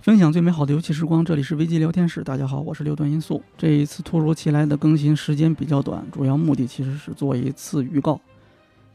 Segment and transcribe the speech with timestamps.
[0.00, 2.22] 分享最美好的游戏时光，这里是危机聊天室。
[2.22, 3.42] 大家好，我是六段音速。
[3.56, 8.18] 这一次突如其来的更新时间比较短，主要目的其实是做一次预告。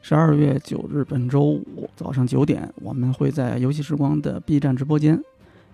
[0.01, 5.21] 十二月九日，本周五早上九点，我们会在游戏时光的 B 站直播间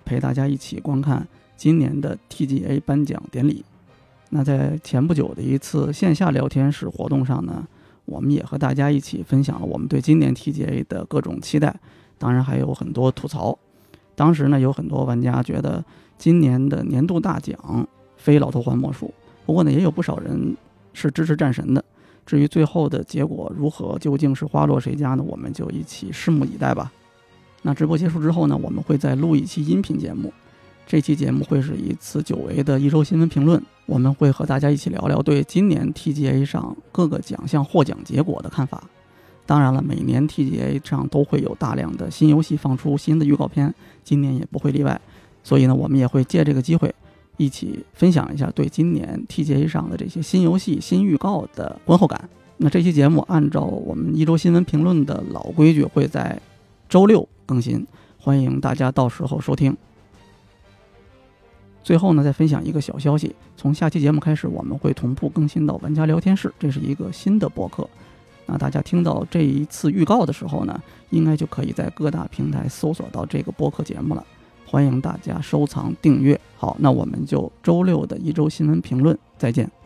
[0.04, 3.64] 陪大家一起观看今年的 TGA 颁奖典礼。
[4.32, 7.68] 那在前不久的一次线下聊天室活动上呢，
[8.06, 11.80] 我们也和大家一起分享了我们对今年 TGA 的各种期待，
[12.18, 13.58] 当然还有很多吐槽。
[14.20, 15.82] 当时呢，有很多玩家觉得
[16.18, 17.88] 今年的年度大奖
[18.18, 19.14] 非老头环莫属。
[19.46, 20.58] 不过呢，也有不少人
[20.92, 21.82] 是支持战神的。
[22.26, 25.24] 至于最后的结果如何，究竟是花落谁家呢？
[25.26, 26.92] 我们就一起拭目以待吧。
[27.62, 30.34] 那直播结束之后呢，我们会再录一期音频节目。
[30.86, 38.84] 这期节目会是一次久违的一周新闻评论，我们会和大家一起聊聊对今年 TGA 上各个奖项获奖结果的看法。
[39.50, 45.02] 当然了，每年 TGA 上都会有大量的新游戏放出新的预告片，今年也不会例外。
[45.44, 46.94] 所以呢，我们也会借这个机会，
[47.38, 52.30] 一起分享一下对今年 TGA 上的这些新游戏、新预告的观后感。
[52.58, 56.40] 那这期节目按照我们一周新闻评论的老规矩，会在
[56.88, 57.84] 周六更新，
[58.20, 59.76] 欢迎大家到时候收听。
[61.84, 67.90] 最后呢，再分享一个小消息：从下期节目开始，我们会同步更新到玩家聊天室，这是一个新的博客。
[68.52, 74.26] 那大家听到这一次预告的时候呢，应该就可以在各大平台搜索到这个播客节目了。
[74.66, 76.40] 欢迎大家收藏订阅。
[76.58, 79.79] 好，那我们就周六的一周新闻评论再见。